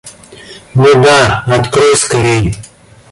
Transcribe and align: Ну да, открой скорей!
Ну 0.73 1.03
да, 1.03 1.43
открой 1.45 1.95
скорей! 1.95 2.55